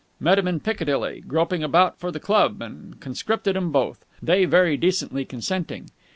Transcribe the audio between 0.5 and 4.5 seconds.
Piccadilly, groping about for the club, and conscripted 'em both, they